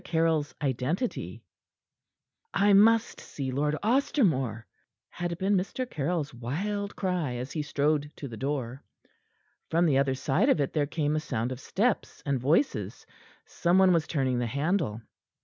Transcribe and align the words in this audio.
CARYLL'S 0.03 0.55
IDENTITY 0.63 1.43
"I 2.55 2.73
must 2.73 3.19
see 3.21 3.51
Lord 3.51 3.77
Ostermore!" 3.83 4.65
had 5.09 5.37
been 5.37 5.55
Mr. 5.55 5.87
Caryll's 5.87 6.33
wild 6.33 6.95
cry, 6.95 7.35
as 7.35 7.51
he 7.51 7.61
strode 7.61 8.11
to 8.15 8.27
the 8.27 8.35
door. 8.35 8.83
From 9.69 9.85
the 9.85 9.99
other 9.99 10.15
side 10.15 10.49
of 10.49 10.59
it 10.59 10.73
there 10.73 10.87
came 10.87 11.15
a 11.15 11.19
sound 11.19 11.51
of 11.51 11.59
steps 11.59 12.23
and 12.25 12.39
voices. 12.39 13.05
Some 13.45 13.77
one 13.77 13.93
was 13.93 14.07
turning 14.07 14.39
the 14.39 14.47
handle. 14.47 15.01